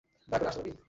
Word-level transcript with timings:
দয়া 0.27 0.39
করে 0.39 0.49
আসতে 0.49 0.59
পারবি? 0.59 0.71